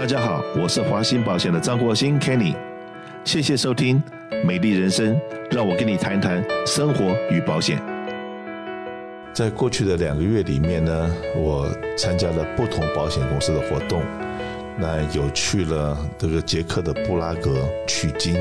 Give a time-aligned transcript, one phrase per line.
[0.00, 2.56] 大家好，我是华信保险的张国兴 Kenny，
[3.22, 4.02] 谢谢收听
[4.46, 5.14] 《美丽人生》，
[5.50, 7.78] 让我跟你谈谈生活与保险。
[9.34, 11.68] 在过去的两个月里面呢，我
[11.98, 14.02] 参加了不同保险公司的活动，
[14.78, 18.34] 那有去了这个捷克的布拉格取经，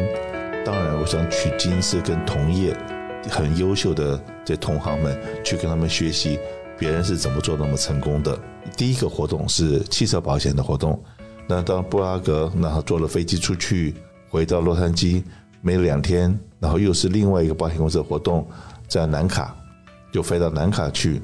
[0.66, 2.74] 当然，我想取经是跟同业
[3.30, 5.14] 很优秀的这同行们
[5.44, 6.40] 去跟他们学习。
[6.78, 8.40] 别人是怎么做那么成功的？
[8.78, 10.98] 第一个活动是汽车保险的活动。
[11.52, 13.96] 那到布拉格，然后坐了飞机出去，
[14.30, 15.24] 回到洛杉矶，
[15.62, 18.48] 没两天，然后又是另外一个保险公司的活动，
[18.88, 19.56] 在南卡，
[20.12, 21.20] 就飞到南卡去。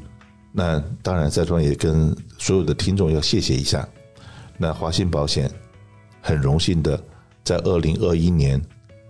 [0.52, 3.88] 那当然，在这也跟所有的听众要谢谢一下。
[4.58, 5.48] 那华信保险
[6.22, 7.00] 很荣幸的，
[7.44, 8.60] 在二零二一年，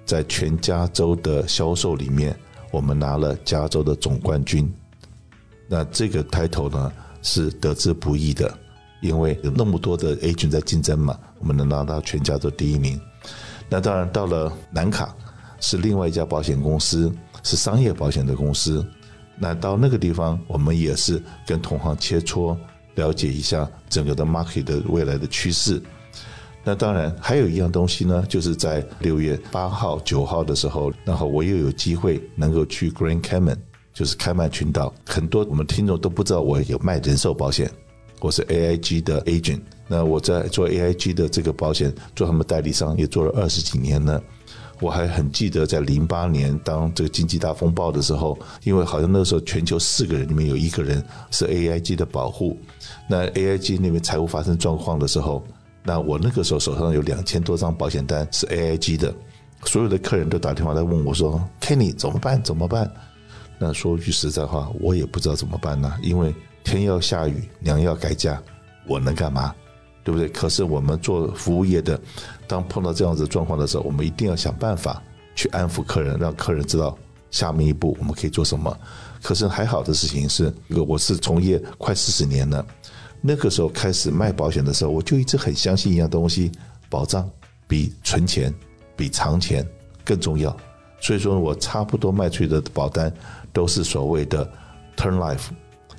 [0.05, 2.37] 在全加州的销售里面，
[2.71, 4.69] 我们拿了加州的总冠军。
[5.65, 6.91] 那这个 title 呢，
[7.21, 8.53] 是得之不易的，
[9.07, 12.99] 因为有那么多的 agent 在竞争嘛，我们能拿到全家都第一名。
[13.69, 15.15] 那当然到了南卡，
[15.59, 17.11] 是另外一家保险公司，
[17.43, 18.85] 是商业保险的公司。
[19.37, 22.55] 那到那个地方，我们也是跟同行切磋，
[22.95, 25.81] 了解一下整个的 market 的未来的趋势。
[26.63, 33.57] 那当然还有一样东西呢，就是在六月八号、九号的时候，然后我又有机会能够去 Grand Cayman。
[33.93, 37.71] 就是开曼群岛，很多我们听众都不知道我有卖人寿保险，
[38.19, 39.61] 我是 AIG 的 agent。
[39.87, 44.21] 那我在做 AIG 的这个保险，做他们代理商也做了二十几年了。
[44.81, 52.57] 我还很记得在零八年当这个经济大风暴的时候，因为好像那个时候全球四个人里面有一个人是 AIG 的保护，
[53.09, 55.45] 那 AIG 那边财务发生状况的时候，
[55.81, 59.15] 那我那个时候手上有两千多张保险单是 AIG 的，
[59.63, 62.43] 所有的客人都打电话来问我说：“Kenny 怎么办？
[62.43, 62.91] 怎么办？”
[63.57, 66.35] 那说句实在话，我也不知道怎么办呢，因为
[66.65, 68.41] 天要下雨，娘要改嫁，
[68.85, 69.55] 我能干嘛？
[70.03, 70.27] 对不对？
[70.29, 71.97] 可是我们做服务业的，
[72.47, 75.01] 当碰到这样子状况的时候，我们一定要想办法
[75.35, 76.97] 去安抚客人，让客人知道
[77.31, 78.77] 下面一步我们可以做什么。
[79.21, 80.53] 可是还好的事情是，
[80.87, 82.65] 我是从业快四十年了，
[83.21, 86.51] 那个时候开始卖保险的时候，我就一直很相信一样东西：
[86.89, 87.29] 保障
[87.67, 88.53] 比存钱、
[88.95, 89.65] 比藏钱
[90.03, 90.55] 更重要。
[90.99, 93.13] 所以说我差不多卖出去的保单。
[93.55, 94.45] 都是所谓的
[94.97, 95.45] turn life，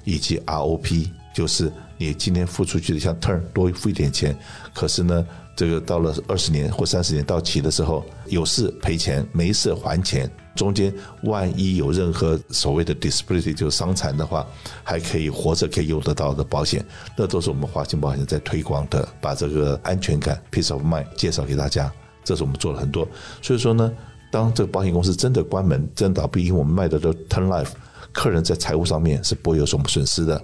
[0.06, 4.34] 以及 ROP，就是你今天付出去的，像 turn 多付一点钱，
[4.72, 10.90] 可是呢，这个到了二十年或三十年到期的时候，有事赔钱，没事还钱，中间
[11.24, 14.46] 万一有任何所谓的 disability 就是伤残的话，
[14.82, 16.82] 还可以活着可以用得到的保险，
[17.18, 21.92] 那都是我们华信保险在推广的，把这个安全感 peace of mind 介绍给大家，
[22.24, 23.06] 这是我们做了很多，
[23.42, 23.92] 所以说呢。
[24.28, 27.70] 当这个保险公司真的关门、真倒闭，因为我们卖的都 turn life，
[28.16, 30.40] 客人在财务上面是不会有什么损失的。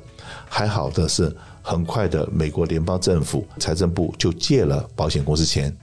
[0.46, 5.74] 还好的是，很快的，美国联邦政府财政部就借了保险公司钱，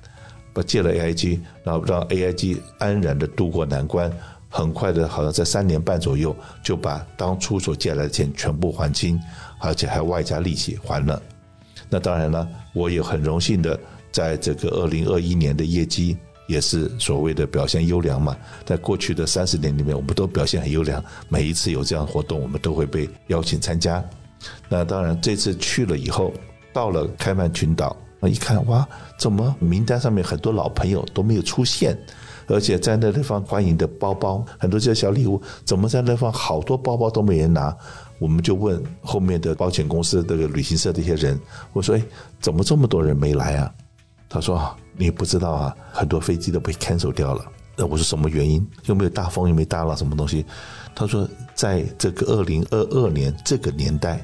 [0.54, 4.12] 把借了 AIG，然后让 AIG 安然的度过难关。
[4.50, 9.20] 很快的，好像在三年半左右，就把当初所借来的钱全部还清，
[9.60, 11.20] 而且还外加利息还了。
[11.90, 13.80] 那当然了，我也很荣幸的，
[14.12, 16.16] 在这个二零二一年的业绩。
[16.50, 21.02] 也是所谓的表现优良嘛，在过去的三十年里面，我们都表现很优良。
[21.30, 24.04] 每一次有这样的活动，我们都会被邀请参加。
[24.68, 26.34] 那当然，这次去了以后，
[26.74, 28.88] 到了开曼群岛，那一看，哇，
[29.20, 31.96] 怎么名单上面很多老朋友都没有出现？
[32.48, 37.78] 而且在那地方欢迎的包包，很多这些小礼物，怎么在那方好多包包都没人拿？
[38.18, 41.40] 我们就问后面的保险公司这个旅行社这些人，
[41.74, 42.02] 我说，哎，
[42.42, 43.72] 怎么这么多人没来啊？
[44.28, 44.60] 他说。
[45.00, 47.46] 你不知道啊，很多飞机都被 cancel 掉了。
[47.78, 48.68] 那我说什么原因？
[48.88, 50.46] 又没有大风，又没大浪，什么东西？
[50.94, 54.22] 他说，在这个二零二二年这个年代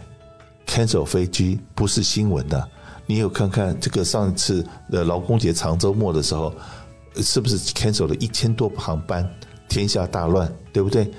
[0.67, 2.69] ，cancel 飞机不是新闻的。
[3.05, 6.53] 你有看看这个上一次的劳工节长周末的时候，
[7.15, 9.25] 是不是 cancel 了一千多航班？
[9.69, 11.09] 天下大乱，对不对？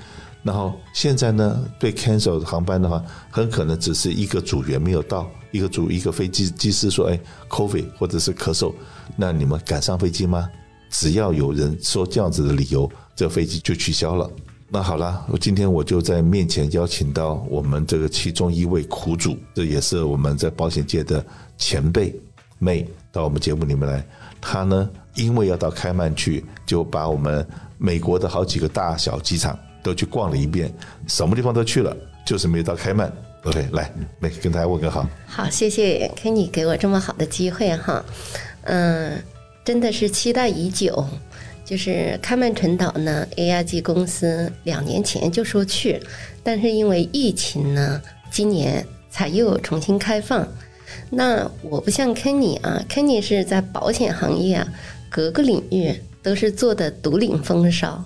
[0.43, 7.19] 然后现在呢，被 cancel 的航班的话，很可能只是一个组员没有到，一个组一个飞机机师说：“哎
[7.49, 8.73] ，COVID 或者是咳嗽。”
[9.17, 10.49] 那你们敢上飞机吗？
[10.89, 14.29] 只要有人说这样子的理由，这飞机就取消了。
[14.69, 21.25] 那好了，我今天我就在面前邀请到我们这个其中一位苦主，这也是我们在保险界的
[21.57, 22.13] 前辈
[22.57, 24.05] 妹到我们节目里面来。
[24.39, 27.45] 他呢，因为要到开曼去，就把我们
[27.77, 29.57] 美国的好几个大小机场
[29.87, 30.71] 都去逛了一遍，
[31.07, 31.95] 什么地方都去了，
[32.25, 33.11] 就是没有到开曼。
[33.43, 33.89] OK，来
[34.21, 35.07] ，May 跟大家问个好。
[35.25, 38.03] 好，谢谢 Kenny 给我这么好的机会哈。
[38.63, 39.17] 嗯，
[39.63, 41.07] 真的是期待已久。
[41.63, 46.01] 就是开曼群岛呢，AIG 公司两年前就说去，
[46.41, 48.01] 但是因为疫情呢，
[48.31, 50.47] 今年才又重新开放。
[51.09, 54.67] 那我不像 Kenny 啊，Kenny 是在保险行业啊，
[55.09, 55.93] 各个领域
[56.23, 58.01] 都是做的独领风骚。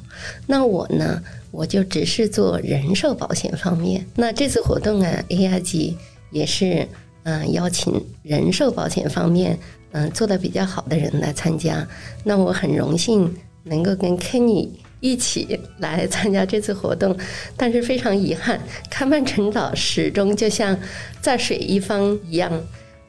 [0.48, 4.06] 那我呢，我就只是做人寿保险方面。
[4.15, 5.94] 那这次活动啊，AIG
[6.31, 6.88] 也是
[7.24, 7.94] 嗯、呃、邀请
[8.24, 9.57] 人寿保险方面
[9.92, 11.86] 嗯、做的比较好的人来参加。
[12.24, 14.69] 那我很荣幸能够跟 Kenny
[15.01, 17.18] 一起来参加这次活动，
[17.57, 18.59] 但是非常遗憾，
[18.89, 20.77] 开曼群岛始终就像
[21.21, 22.50] 在水一方一样。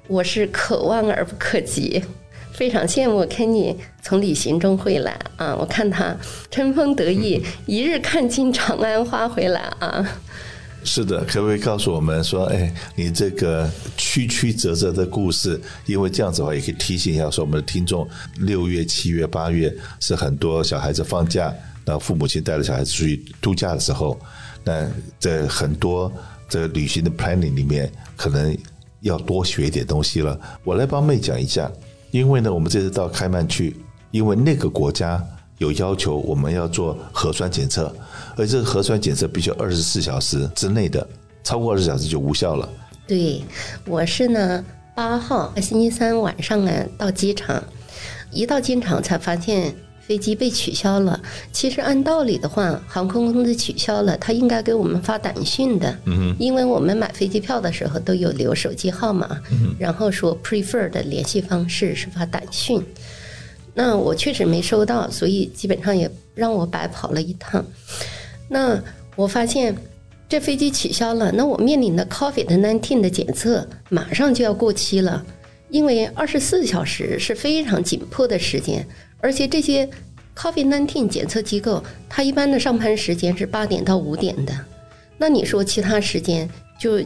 [0.09, 2.03] 我是可望而不可及，
[2.53, 5.57] 非常羡慕 Kenny 从旅行中回来啊！
[5.59, 6.17] 我看他
[6.51, 10.07] 春风得意， 一日看尽长安花回来啊！
[10.85, 15.61] 是的，可不可以告诉我们说，哎，你这个曲曲折折的故事？
[15.87, 18.07] 因为这样子的话，也可以提醒一下说我们的听众，
[18.41, 21.55] 六月、七月、八月是很多小孩子放假，
[21.85, 24.19] 那父母亲带着小孩子出去度假的时候，
[24.65, 24.87] 那
[25.19, 26.13] 在很多
[26.49, 28.57] 这个旅行的 planning 里面，可能。
[29.03, 30.39] 要多学一点东西了。
[30.63, 31.69] 我来帮妹讲一下，
[32.13, 33.77] 因为呢，我们这次到开曼去，
[34.13, 35.21] 因为那个国家
[35.59, 37.93] 有要求，我们要做核酸检测，
[38.37, 41.05] 而这个核酸检测必须二十四小时之内的，
[41.43, 42.69] 超过二十小时就无效了。
[43.09, 43.43] 对，
[43.87, 44.65] 我是呢
[44.95, 47.61] 八号星期三晚上呢到机场，
[48.31, 49.75] 一到机场才发现。
[50.07, 51.21] 飞机被取消了。
[51.53, 55.97] 其实按道理的话，航空公司取消了，他应该给我们发短信的。
[56.05, 59.41] 嗯，因为我们买飞机票的时候都有留手机号码，
[59.79, 62.83] 然后说 prefer 的联系方式是发短信。
[63.75, 67.65] 那我确实没收到，所以基本上也让我白跑了一趟。
[68.49, 68.79] 那
[69.17, 69.75] 我发现
[70.29, 75.25] 这飞机取消了，那我面临的 COVID-19 的检测马上就要过期了，
[75.71, 78.87] 因为二十四小时是非常紧迫的时间。
[79.23, 79.89] 而且这些
[80.37, 84.53] COVID-19 检测机构，它一般的上班时间是八点到五点的，
[85.17, 86.49] 那你说其他时间
[86.79, 87.01] 就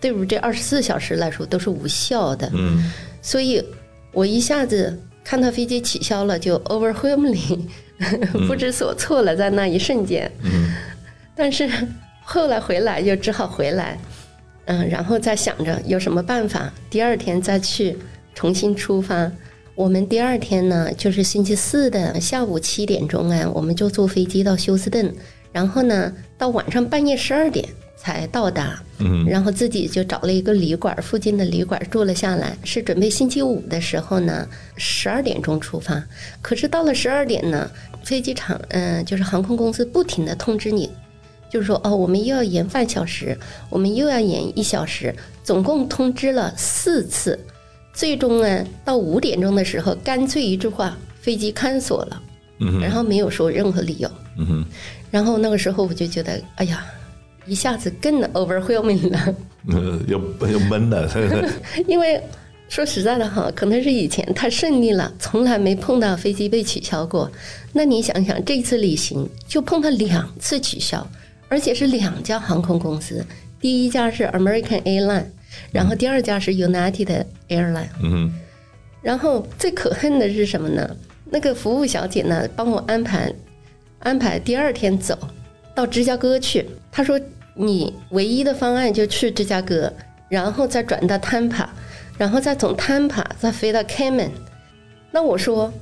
[0.00, 2.50] 对于这二十四小时来说都是无效的。
[2.54, 2.92] 嗯，
[3.22, 3.64] 所以
[4.12, 7.60] 我一下子看到飞机取消了，就 overwhelmingly
[8.46, 10.30] 不知所措了，在那一瞬间。
[10.42, 10.74] 嗯，
[11.34, 11.70] 但是
[12.22, 13.98] 后来回来就只好回来，
[14.66, 17.96] 嗯，然后再想着有什么办法，第二天再去
[18.34, 19.30] 重新出发。
[19.74, 25.12] 我们第二天呢，就是星期四的下午七点钟啊，我们就坐飞机到休斯顿，
[25.50, 27.66] 然后呢，到晚上半夜十二点
[27.96, 28.82] 才到达。
[28.98, 34.46] 嗯，然后自己就找了一个旅馆，附近的旅馆住了下来，是准备星期五的时候呢，
[34.76, 36.04] 十二点钟出发。
[36.42, 37.68] 可是到了十二点呢，
[38.04, 40.90] 飞机场，嗯，就是航空公司不停的通知你，
[41.50, 43.36] 就是说哦，我们又要延半小时，
[43.70, 47.38] 我们又要延一小时，总共通知了四次。
[47.92, 52.22] 最终呢，到五点钟的时候，干脆一句话，飞机 cancel 了，
[52.58, 54.64] 嗯，然后没有说任何理由，嗯哼，
[55.10, 56.84] 然后那个时候我就觉得，哎呀，
[57.46, 59.34] 一下子更 overwhelming 了，
[59.68, 61.08] 嗯，又又闷了，
[61.86, 62.20] 因为
[62.68, 67.30] 说实在的哈，可能是以前太顺利了，从来没碰到飞机被取消过。
[67.74, 71.06] 那你想想，这次旅行就碰到两次取消，
[71.48, 73.22] 而且是两家航空公司，
[73.60, 75.26] 第一家是 American Airlines。
[75.70, 78.32] 然后第二家是 United Airline，嗯，
[79.02, 80.96] 然后最可恨的是什么呢？
[81.30, 83.32] 那个服务小姐呢，帮我安排
[84.00, 85.18] 安排第二天走
[85.74, 86.68] 到芝加哥去。
[86.90, 87.18] 她说
[87.54, 89.92] 你唯一的方案就去芝加哥，
[90.28, 91.66] 然后再转到 Tampa，
[92.18, 94.30] 然后再从 Tampa 再飞到 Cayman。
[95.10, 95.72] 那我说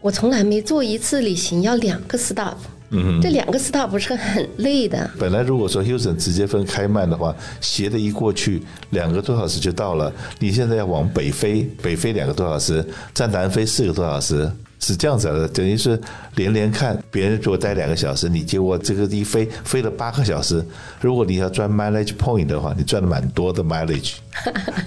[0.00, 2.56] 我从来没做一次旅行要两个 stop。
[2.90, 5.10] 嗯，这两个 stop 不是很累的。
[5.18, 10.12] 本来如果说 Houston 直接分开曼的话，斜的一过去两个多小时就到了。
[10.38, 15.46] 你现在要往北飞，北飞两个多小时，再南飞四个多小时，是这样子的。
[15.48, 16.00] 等于是
[16.36, 20.64] 连连看，别人如果待两个小时，你结果这个一飞飞了八个小时。
[21.00, 24.14] 如果你要赚 mileage point 的话，你赚的蛮多的 mileage。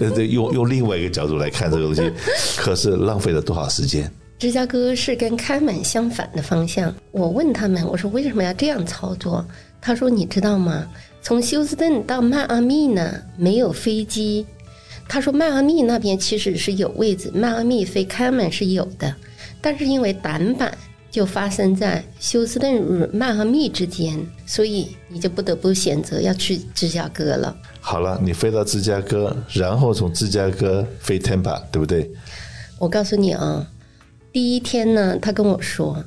[0.28, 2.10] 用用另外一个角度来看这个东西，
[2.56, 4.10] 可是浪费了多少时间？
[4.42, 6.92] 芝加哥是跟开曼相反的方向。
[7.12, 9.46] 我问他们，我说为什么要这样操作？
[9.80, 10.84] 他说你知道吗？
[11.22, 14.44] 从休斯顿到迈阿密呢没有飞机。
[15.08, 19.14] 他说迈阿密那边其实是有位置，迈阿密飞开曼是有的，
[19.60, 20.76] 但是因为短板
[21.08, 27.56] 就发生在休斯顿与迈阿密之间，所以你就不得不选择要去芝加哥了。
[27.80, 32.10] 好了，你飞到芝加哥，然后从芝加哥飞 Tampa，对不对？
[32.80, 33.64] 我告诉你啊。
[34.32, 36.02] 第一天呢，他跟我说，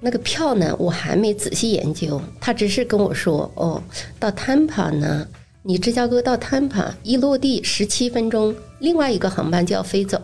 [0.00, 2.18] 那个票呢，我还没仔细研究。
[2.40, 3.82] 他只是跟我说，哦，
[4.18, 5.28] 到 Tampa 呢，
[5.62, 10.18] 你芝加哥到 Tampa 一落地十七分钟，另外一个航班就要飞走。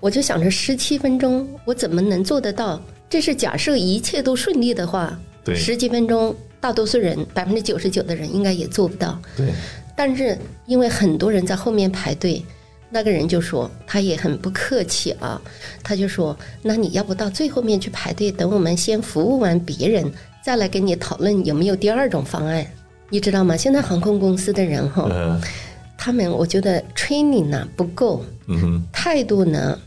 [0.00, 2.80] 我就想着十七分钟，我怎么能做得到？
[3.08, 9.18] 这是假设一切都顺利的话，对，十几分钟，大多数人百分之九十九的人应该也做不到。
[9.34, 9.46] 对，
[9.96, 10.36] 但是
[10.66, 12.44] 因为很多人在后面排队。
[12.90, 15.40] 那个人就说，他也很不客气啊，
[15.82, 20.10] 他就说，那你要不到最后面去排队，等我们先服务完别人，
[20.42, 22.66] 再来跟你讨论有没有第二种方案，
[23.10, 23.56] 你知道吗？
[23.56, 25.40] 现在航空公司的人哈，嗯、
[25.96, 29.78] 他们我觉得 training 呢不够，嗯，态度呢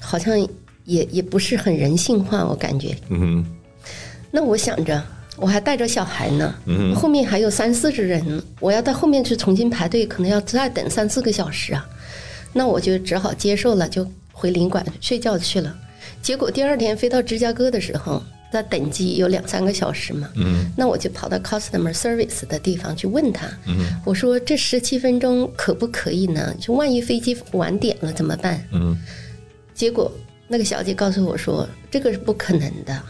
[0.00, 0.38] 好像
[0.84, 2.96] 也也不是很人性化，我感觉，
[4.30, 5.02] 那我想着。
[5.40, 6.52] 我还带着小孩呢，
[6.96, 11.88] 后面还有三四十人，我要到后面去重新排队，可能要再等三四个小时啊。
[12.52, 15.76] 那我就只好接受了，就回领馆睡觉去了。
[16.22, 26.54] 结果第二天飞到芝加哥的时候，那等机有两三个小时嘛，嗯、那我就跑到 customer service 的地方去问他，嗯、我说这十七分钟可不可以呢？
[26.60, 28.62] 就万一飞机晚点了怎么办？
[28.72, 28.96] 嗯、
[29.74, 30.10] 结果
[30.48, 33.02] 那个小姐告诉我说，这个是不可能的。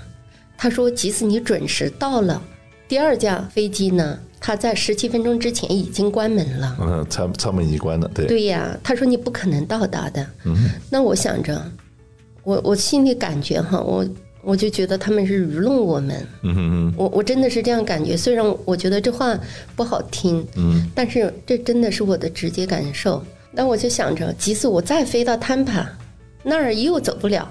[0.56, 2.42] 她说：“即使你准时到了，
[2.88, 6.76] 第二架飞机呢，它在十七分钟之前已经关门了。
[6.80, 8.10] 嗯，舱舱门已经关了。
[8.14, 8.26] 对。
[8.26, 10.26] 对呀，他说你不可能到达的。
[10.44, 10.70] 嗯。
[10.90, 11.62] 那我想着，
[12.44, 14.06] 我我心里感觉哈，我
[14.42, 16.26] 我就觉得他们是愚弄我们。
[16.42, 16.94] 嗯哼哼。
[16.96, 19.38] 我我真的是这样感觉，虽然我觉得这话
[19.76, 23.22] 不好听，嗯，但是这真的是我的直接感受。
[23.50, 25.86] 那我就想着，即使我再飞到 Tampa，
[26.42, 27.50] 那儿又走不了。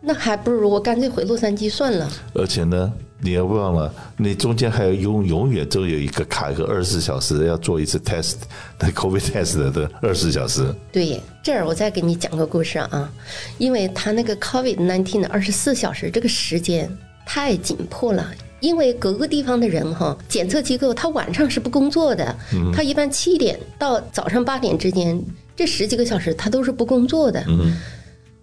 [0.00, 2.10] 那还不如我干脆回洛杉矶算了。
[2.34, 2.92] 而且呢，
[3.24, 8.34] 你要忘了，你中间还有永永远都有一个卡一个二十四小时要做一次 test
[8.78, 10.62] 的 COVID test 的二十四小时。
[10.92, 13.10] 对，这儿我再给你讲个故事啊，
[13.56, 16.86] 因为他那个 COVID nineteen 的二十四小时这个时间
[17.24, 22.36] 太紧迫了，因为各个地方的人哈，检测机构他晚上是不工作的，
[22.74, 25.18] 他一般七点到早上八点之间
[25.56, 27.42] 这十几个小时他都是不工作的。
[27.48, 27.74] 嗯。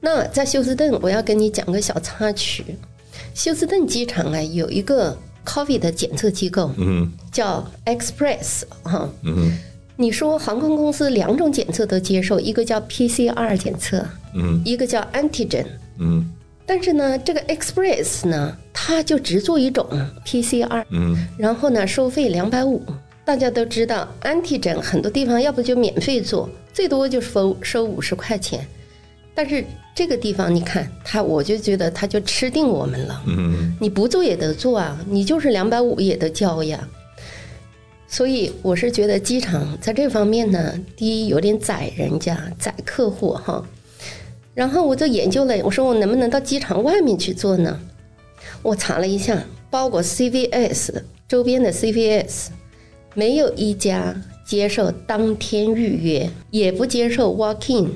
[0.03, 2.65] 那在休斯顿，我要跟你讲个小插曲。
[3.33, 9.57] 休斯顿机场啊，有一个 COVID 的检测机构，嗯，叫 Express 哈，嗯，
[9.95, 15.65] 你说航空公司两种检测都接受，一个叫 PCR 检测，嗯，一个叫 Antigen，
[15.99, 16.29] 嗯，
[16.65, 19.87] 但是呢，这个 Express 呢，它就只做一种
[20.25, 22.83] PCR，嗯，然后呢，收费两百五。
[23.23, 28.65] 大家都知道，Antigen 很多地方要不就免费做，最多就是收收五十块钱。
[29.33, 29.63] 但是
[29.95, 33.23] 这个地方，你看他，我就觉得他就吃定我们了。
[33.27, 36.87] 嗯，你不做也得做啊，你就是两百五也得交呀。
[38.07, 43.65] 所以我是觉得机场在这方面呢，第一有点宰人家，宰客户哈。
[44.53, 47.79] 然后我就研究了，我说我能不能到机场外面去做呢？
[48.61, 52.47] 我查了一下，包括 CVS 周边的 CVS，
[53.15, 54.13] 没有一家
[54.45, 57.91] 接受当天预约，也不接受 walk in。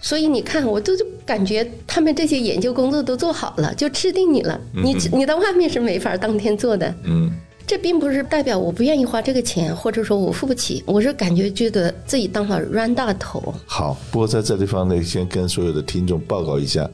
[0.00, 4.60] 所以你看，我都就感觉他们这些研究工作都做好了，就吃定你了。
[4.72, 6.94] 你你到外面是没法当天做的。
[7.02, 7.30] 嗯，
[7.66, 10.82] 这并不是代表我不愿意花这个钱，或者说我付不起。
[10.86, 13.52] 我是感觉觉得自己当了冤大头。
[13.66, 16.88] 好，不过在这地方呢，先跟所有的听众报告一下，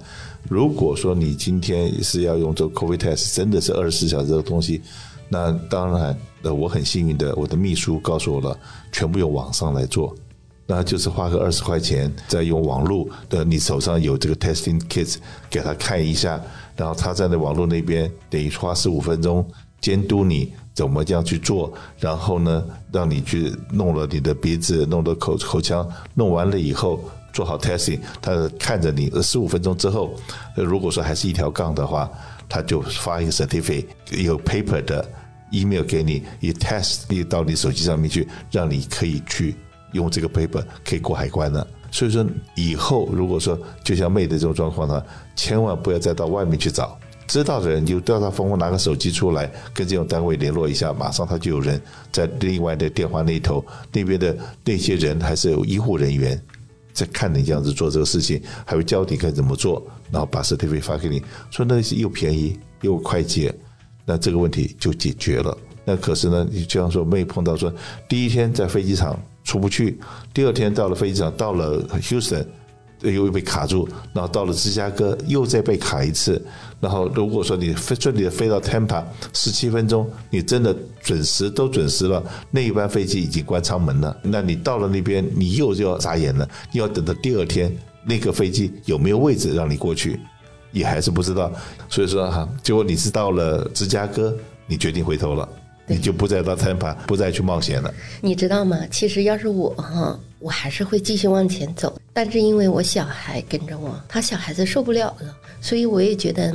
[0.48, 4.80] 如果说你今天是要用这个 COVID test，真的是二十四小时这个东西，
[5.28, 8.58] 那当然，呃，我很幸运的，我的秘书告诉我了，
[8.90, 10.14] 全部用网上来做。
[10.66, 15.16] 那就是花个二十块钱，再用网络的，你手上有这个 testing kits，
[15.50, 16.40] 给他看一下，
[16.76, 19.46] 然后他在那网络那边等于花十五分钟
[19.80, 26.98] 监督你怎么这样去做，然后呢，让你去弄了你的鼻子，弄了口口腔，弄完了以后
[27.32, 30.14] 做好 testing，他看着你十五分钟之后，
[30.56, 32.10] 如果说还是一条杠的话，
[32.48, 33.84] 他就发一个 certificate，
[34.22, 35.06] 有 paper 的
[35.50, 39.54] email 给你，一 test 你到你手机上面去，让你可以去。
[39.94, 42.24] 用这个 paper 可以过海关的，所以说
[42.56, 45.02] 以后如果说就像妹的这种状况呢，
[45.34, 51.80] 千万不要再到外面去找，知道的人就调查疯疯拿个手机出来跟这种单位联络一下，马上他就有人
[52.12, 56.38] 在另外的电话那头，那边的那些人还是有医护人员
[56.92, 63.54] 在看你这样子做这个事情，还会教你该怎么做，然后把 certificate 发给你，说那是又便宜又快捷，
[64.04, 65.56] 那这个问题就解决了。
[65.84, 67.72] 那可是呢，你就像说妹碰到说
[68.08, 69.16] 第一天在飞机场。
[69.44, 69.96] 出不去，
[70.32, 72.44] 第二天到了飞机场，到了 Houston，
[73.00, 76.42] 又被卡住，然后到了芝加哥又再被卡一次，
[76.80, 87.70] 然后如果说你飞顺利的飞到 Tampa，十七分钟，你真的准时都准时了，那一班飞机已经关舱门了，那你到了那边，你又就要眨眼了，你要等到第二天
[88.02, 90.18] 那个飞机有没有位置让你过去，
[90.72, 91.52] 也还是不知道，
[91.90, 94.34] 所以说哈，结果你是到了芝加哥，
[94.66, 95.46] 你决定回头了。
[95.86, 97.92] 你就不再到 Tampa，不再去冒险了。
[98.20, 98.78] 你知道吗？
[98.90, 101.98] 其实要是我哈，我还是会继续往前走。
[102.12, 106.52] 但是因为我小孩跟着我，他小孩子受不了了，所以我也觉得，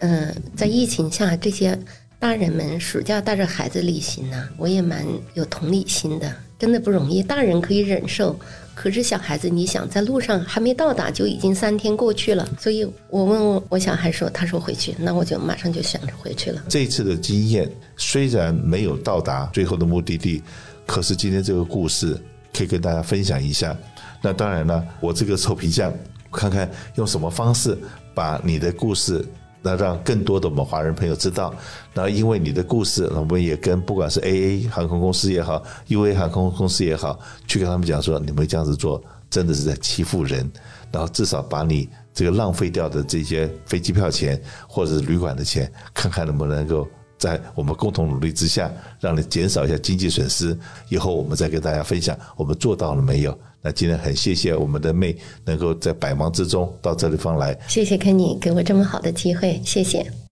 [0.00, 1.78] 嗯、呃，在疫情下，这些
[2.18, 6.32] 大人们暑假带着孩子旅行呢，我也蛮有同理心的。
[6.58, 8.38] 真的不容易，大人可以忍受
[8.76, 12.46] 可是小孩子，你想在路上还没到达，就已经三天过去了。
[12.60, 16.62] 所以我问我小孩说，他说回去，那我就马上就想着回去了。
[16.68, 20.42] 这次的经验虽然没有到达最后的目的地，
[20.84, 22.20] 可是今天这个故事
[22.52, 23.74] 可以跟大家分享一下。
[24.20, 25.90] 那当然了，我这个臭皮匠，
[26.30, 27.76] 看看用什么方式
[28.14, 29.24] 把你的故事。
[29.66, 31.52] 那让更多的我们华人朋友知道，
[31.92, 37.18] 然后因为你的故事，我们也跟不管是 AA 航空公司也好，UA 航空公司也好，
[37.48, 40.48] 去跟他们讲说，你们这样子做真的是在欺负人，
[40.92, 46.86] 然后至少把你这个浪费掉的这些飞机票钱或者是旅馆的钱，看看能不能够
[47.18, 48.70] 在我们共同努力之下，
[49.00, 50.56] 让你减少一下经济损失。
[50.90, 53.36] 以后我们再跟大家分享我们做到了没有。
[53.66, 57.58] 那今天很谢谢我们的妹能够在百忙之中到这里方来。
[57.66, 60.06] 谢谢肯尼给我这么好的机会，谢谢。